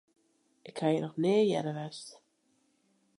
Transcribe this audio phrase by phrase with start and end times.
[0.69, 2.07] Ik ha hjir noch nea earder west.